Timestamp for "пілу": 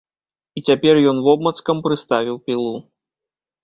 2.49-2.77